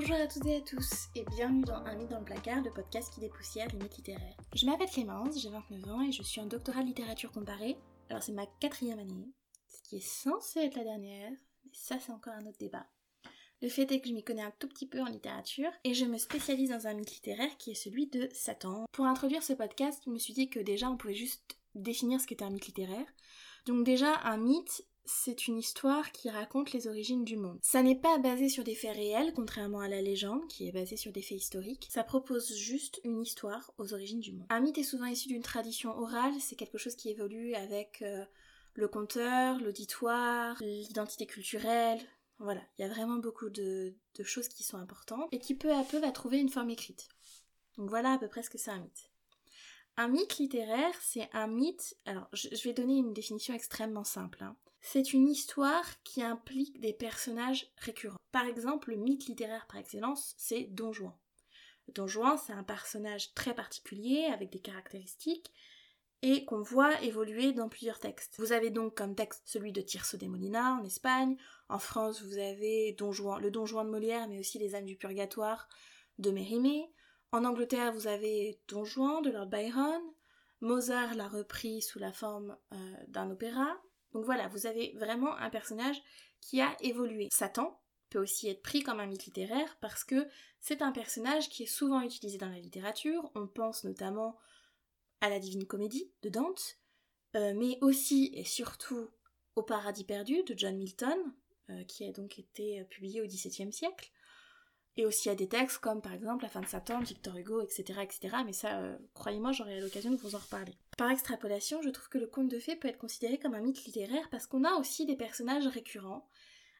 [0.00, 2.70] Bonjour à toutes et à tous et bienvenue dans Un mythe dans le placard, le
[2.70, 4.36] podcast qui dépoussière les mythes littéraires.
[4.54, 7.76] Je m'appelle Clémence, j'ai 29 ans et je suis en doctorat de littérature comparée.
[8.08, 9.32] Alors c'est ma quatrième année,
[9.66, 12.86] ce qui est censé être la dernière, mais ça c'est encore un autre débat.
[13.60, 16.04] Le fait est que je m'y connais un tout petit peu en littérature et je
[16.04, 18.84] me spécialise dans un mythe littéraire qui est celui de Satan.
[18.92, 22.28] Pour introduire ce podcast, je me suis dit que déjà on pouvait juste définir ce
[22.28, 23.06] qu'était un mythe littéraire.
[23.66, 27.58] Donc déjà un mythe, c'est une histoire qui raconte les origines du monde.
[27.62, 30.96] Ça n'est pas basé sur des faits réels, contrairement à la légende, qui est basée
[30.96, 31.88] sur des faits historiques.
[31.90, 34.46] Ça propose juste une histoire aux origines du monde.
[34.50, 38.24] Un mythe est souvent issu d'une tradition orale, c'est quelque chose qui évolue avec euh,
[38.74, 42.00] le conteur, l'auditoire, l'identité culturelle,
[42.38, 45.82] voilà, il y a vraiment beaucoup de, choses qui sont importantes et qui peu à
[45.82, 47.08] peu va trouver une forme écrite.
[47.76, 49.10] Donc voilà à peu près ce que c'est un mythe.
[49.96, 51.96] Un mythe littéraire, c'est un mythe.
[52.04, 54.44] Alors, je, vais donner une définition extrêmement simple.
[54.44, 54.56] Hein.
[54.80, 58.18] C'est une histoire qui implique des personnages récurrents.
[58.32, 61.14] Par exemple, le mythe littéraire par excellence, c'est Don Juan.
[61.94, 65.52] Don Juan, c'est un personnage très particulier avec des caractéristiques
[66.22, 68.34] et qu'on voit évoluer dans plusieurs textes.
[68.38, 71.36] Vous avez donc comme texte celui de Tirso de Molina en Espagne,
[71.68, 74.96] en France vous avez Don le Don Juan de Molière mais aussi Les âmes du
[74.96, 75.68] purgatoire
[76.18, 76.90] de Mérimée,
[77.30, 80.02] en Angleterre vous avez Don Juan de Lord Byron,
[80.60, 83.80] Mozart l'a repris sous la forme euh, d'un opéra,
[84.12, 86.00] donc voilà, vous avez vraiment un personnage
[86.40, 87.28] qui a évolué.
[87.30, 90.26] Satan peut aussi être pris comme un mythe littéraire parce que
[90.60, 94.36] c'est un personnage qui est souvent utilisé dans la littérature, on pense notamment
[95.20, 96.78] à la Divine Comédie de Dante,
[97.36, 99.08] euh, mais aussi et surtout
[99.56, 101.18] au Paradis perdu de John Milton,
[101.70, 104.10] euh, qui a donc été euh, publié au XVIIe siècle,
[104.98, 108.00] et aussi à des textes comme par exemple La fin de Satan, Victor Hugo, etc.
[108.02, 108.36] etc.
[108.44, 110.74] mais ça, croyez-moi, j'aurai l'occasion de vous en reparler.
[110.98, 113.84] Par extrapolation, je trouve que le conte de fées peut être considéré comme un mythe
[113.84, 116.26] littéraire parce qu'on a aussi des personnages récurrents.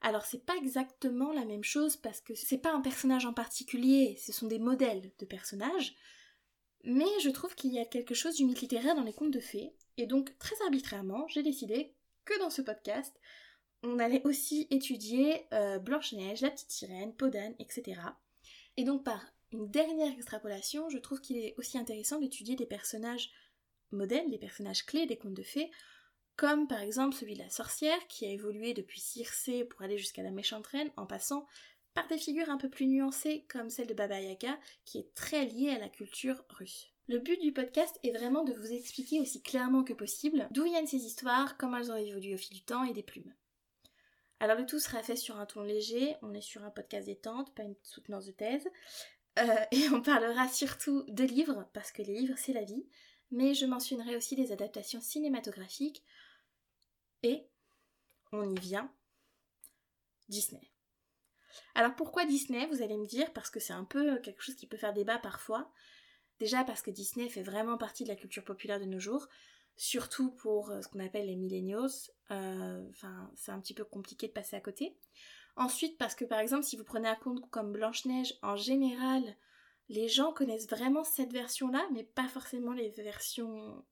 [0.00, 4.16] Alors c'est pas exactement la même chose parce que c'est pas un personnage en particulier,
[4.24, 5.94] ce sont des modèles de personnages,
[6.84, 9.40] mais je trouve qu'il y a quelque chose du mythe littéraire dans les contes de
[9.40, 13.18] fées, et donc très arbitrairement, j'ai décidé que dans ce podcast,
[13.86, 18.00] on allait aussi étudier euh, Blanche-Neige, la petite sirène, Podane, etc.
[18.76, 23.30] Et donc par une dernière extrapolation, je trouve qu'il est aussi intéressant d'étudier des personnages
[23.92, 25.70] modèles, des personnages clés des contes de fées,
[26.36, 30.22] comme par exemple celui de la sorcière qui a évolué depuis Circé pour aller jusqu'à
[30.22, 31.46] la méchante reine en passant
[31.94, 35.46] par des figures un peu plus nuancées comme celle de Baba Yaga, qui est très
[35.46, 36.92] liée à la culture russe.
[37.08, 40.86] Le but du podcast est vraiment de vous expliquer aussi clairement que possible d'où viennent
[40.86, 43.32] ces histoires, comment elles ont évolué au fil du temps et des plumes.
[44.40, 47.54] Alors le tout sera fait sur un ton léger, on est sur un podcast détente,
[47.54, 48.68] pas une soutenance de thèse,
[49.38, 52.86] euh, et on parlera surtout de livres, parce que les livres c'est la vie,
[53.30, 56.04] mais je mentionnerai aussi des adaptations cinématographiques,
[57.22, 57.46] et
[58.32, 58.92] on y vient,
[60.28, 60.70] Disney.
[61.74, 62.66] Alors pourquoi Disney?
[62.66, 65.18] Vous allez me dire, parce que c'est un peu quelque chose qui peut faire débat
[65.18, 65.72] parfois.
[66.38, 69.28] Déjà parce que Disney fait vraiment partie de la culture populaire de nos jours,
[69.76, 71.90] surtout pour euh, ce qu'on appelle les millennials.
[72.30, 74.96] Euh, enfin, c'est un petit peu compliqué de passer à côté.
[75.56, 79.22] Ensuite, parce que par exemple, si vous prenez un compte comme Blanche-Neige, en général,
[79.88, 83.84] les gens connaissent vraiment cette version-là, mais pas forcément les versions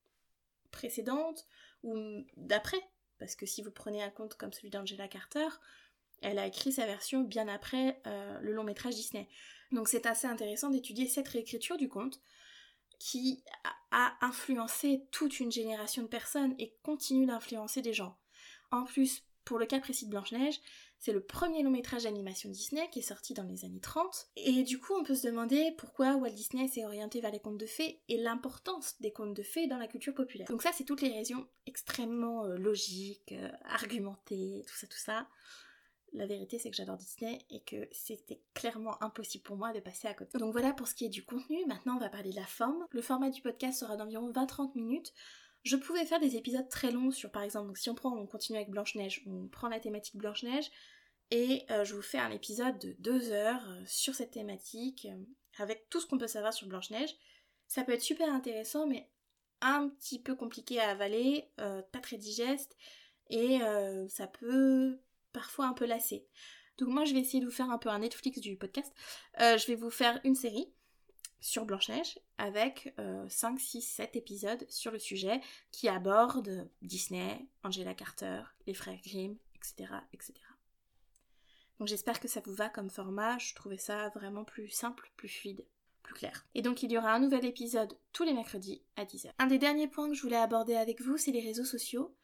[0.71, 1.47] précédentes
[1.83, 1.97] ou
[2.37, 2.83] d'après.
[3.19, 5.47] Parce que si vous prenez un compte comme celui d'Angela Carter,
[6.21, 9.29] elle a écrit sa version bien après euh, le long métrage Disney.
[9.73, 12.21] Donc c'est assez intéressant d'étudier cette réécriture du conte
[12.99, 13.45] qui
[13.91, 18.17] a influencé toute une génération de personnes et continue d'influencer des gens.
[18.71, 20.59] En plus, pour le cas précis de Blanche-Neige,
[20.99, 24.31] c'est le premier long métrage d'animation Disney qui est sorti dans les années 30.
[24.37, 27.59] Et du coup, on peut se demander pourquoi Walt Disney s'est orienté vers les contes
[27.59, 30.49] de fées et l'importance des contes de fées dans la culture populaire.
[30.49, 35.29] Donc ça, c'est toutes les raisons extrêmement euh, logiques, euh, argumentées, tout ça, tout ça
[36.15, 40.09] la vérité c'est que j'adore Disney et que c'était clairement impossible pour moi de passer
[40.09, 40.39] à côté.
[40.39, 42.87] Donc voilà pour ce qui est du contenu, maintenant on va parler de la forme.
[42.91, 45.13] Le format du podcast sera d'environ 20-30 minutes.
[45.65, 48.59] Je pouvais faire des épisodes très longs sur par exemple, si on prend, on continue
[48.59, 50.71] avec Blanche-Neige, on prend la thématique Blanche-Neige
[51.31, 55.25] et euh, je vous fais un épisode de 2 heures euh, sur cette thématique euh,
[55.59, 57.15] avec tout ce qu'on peut savoir sur Blanche-Neige.
[57.67, 59.09] Ça peut être super intéressant mais
[59.63, 62.77] un petit peu compliqué à avaler, pas très digeste
[63.31, 63.61] et
[64.09, 64.99] ça peut
[65.35, 66.27] parfois un peu lassé.
[66.79, 68.91] Donc moi je vais essayer de vous faire un peu un Netflix du podcast.
[69.41, 70.73] Euh, je vais vous faire une série
[71.41, 72.95] sur Blanche-Neige avec
[73.29, 79.37] 5, 6, 7 épisodes sur le sujet qui abordent Disney, Angela Carter, les frères Grimm,
[79.55, 79.93] etc.
[80.15, 80.33] etc.
[81.79, 85.29] Donc j'espère que ça vous va comme format, je trouvais ça vraiment plus simple, plus
[85.29, 85.67] fluide,
[86.03, 86.47] plus clair.
[86.55, 89.31] Et donc il y aura un nouvel épisode tous les mercredis à 10h.
[89.39, 92.15] Un des derniers points que je voulais aborder avec vous, c'est les réseaux sociaux.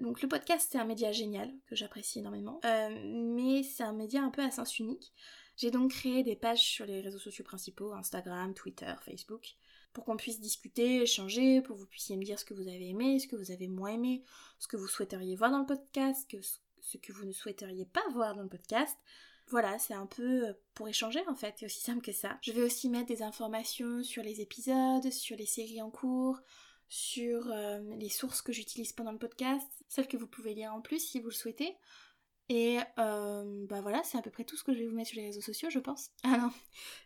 [0.00, 4.22] Donc le podcast c'est un média génial que j'apprécie énormément, euh, mais c'est un média
[4.22, 5.12] un peu à sens unique.
[5.56, 9.56] J'ai donc créé des pages sur les réseaux sociaux principaux, Instagram, Twitter, Facebook,
[9.92, 12.88] pour qu'on puisse discuter, échanger, pour que vous puissiez me dire ce que vous avez
[12.88, 14.22] aimé, ce que vous avez moins aimé,
[14.58, 16.34] ce que vous souhaiteriez voir dans le podcast,
[16.80, 18.96] ce que vous ne souhaiteriez pas voir dans le podcast.
[19.48, 22.38] Voilà, c'est un peu euh, pour échanger en fait, c'est aussi simple que ça.
[22.40, 26.40] Je vais aussi mettre des informations sur les épisodes, sur les séries en cours,
[26.90, 30.80] sur euh, les sources que j'utilise pendant le podcast, celles que vous pouvez lire en
[30.80, 31.76] plus si vous le souhaitez.
[32.48, 35.10] Et euh, bah voilà, c'est à peu près tout ce que je vais vous mettre
[35.10, 36.10] sur les réseaux sociaux, je pense.
[36.24, 36.50] Ah non,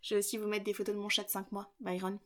[0.03, 2.19] je vais aussi vous mettre des photos de mon chat de 5 mois, Byron,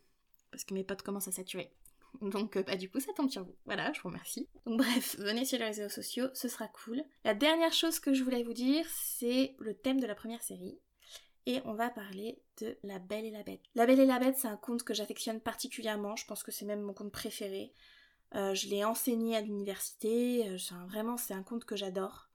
[0.52, 1.72] parce que mes potes commencent à saturer.
[2.22, 3.56] Donc euh, bah du coup ça tombe sur vous.
[3.66, 4.48] Voilà, je vous remercie.
[4.64, 7.02] Donc bref, venez sur les réseaux sociaux, ce sera cool.
[7.24, 10.78] La dernière chose que je voulais vous dire, c'est le thème de la première série.
[11.48, 13.62] Et on va parler de La Belle et la Bête.
[13.74, 16.66] La Belle et la Bête, c'est un conte que j'affectionne particulièrement, je pense que c'est
[16.66, 17.72] même mon conte préféré.
[18.34, 20.58] Euh, je l'ai enseigné à l'université, euh,
[20.88, 22.28] vraiment c'est un conte que j'adore.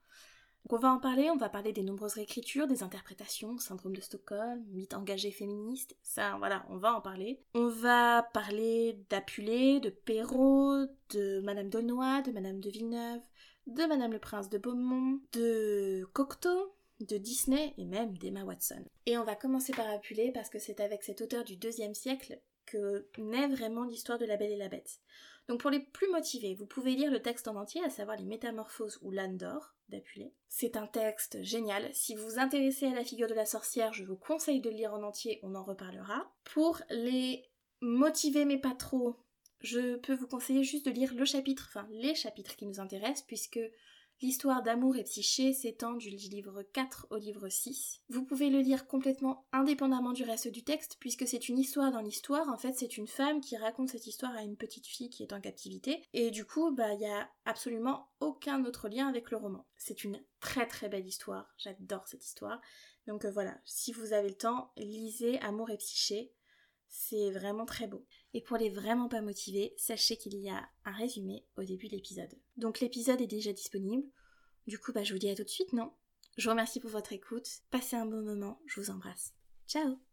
[0.66, 4.02] Donc on va en parler, on va parler des nombreuses réécritures, des interprétations, syndrome de
[4.02, 7.40] Stockholm, mythe engagé féministe, ça voilà, on va en parler.
[7.54, 13.22] On va parler d'Apulé, de Perrault, de Madame d'Aulnoy, de Madame de Villeneuve,
[13.68, 16.74] de Madame le Prince de Beaumont, de Cocteau,
[17.06, 18.84] de Disney et même d'Emma Watson.
[19.06, 22.40] Et on va commencer par Apulé parce que c'est avec cet auteur du deuxième siècle
[22.66, 25.00] que naît vraiment l'histoire de la Belle et la Bête.
[25.48, 28.26] Donc pour les plus motivés, vous pouvez lire le texte en entier, à savoir les
[28.26, 30.34] Métamorphoses ou l'âne d'or d'Apulé.
[30.48, 31.90] C'est un texte génial.
[31.94, 34.78] Si vous vous intéressez à la figure de la sorcière, je vous conseille de le
[34.78, 36.32] lire en entier, on en reparlera.
[36.46, 37.44] Pour les
[37.82, 39.18] motivés mais pas trop,
[39.60, 43.26] je peux vous conseiller juste de lire le chapitre, enfin les chapitres qui nous intéressent,
[43.26, 43.60] puisque
[44.24, 48.00] L'histoire d'amour et psyché s'étend du livre 4 au livre 6.
[48.08, 52.00] Vous pouvez le lire complètement indépendamment du reste du texte, puisque c'est une histoire dans
[52.00, 52.48] l'histoire.
[52.48, 55.34] En fait, c'est une femme qui raconte cette histoire à une petite fille qui est
[55.34, 56.02] en captivité.
[56.14, 59.68] Et du coup, bah, il n'y a absolument aucun autre lien avec le roman.
[59.76, 61.54] C'est une très très belle histoire.
[61.58, 62.62] J'adore cette histoire.
[63.08, 66.32] Donc euh, voilà, si vous avez le temps, lisez Amour et psyché.
[67.10, 68.06] C'est vraiment très beau.
[68.34, 71.96] Et pour les vraiment pas motivés, sachez qu'il y a un résumé au début de
[71.96, 72.34] l'épisode.
[72.56, 74.08] Donc l'épisode est déjà disponible.
[74.68, 75.92] Du coup, bah, je vous dis à tout de suite, non?
[76.38, 77.48] Je vous remercie pour votre écoute.
[77.72, 78.62] Passez un bon moment.
[78.68, 79.34] Je vous embrasse.
[79.68, 80.00] Ciao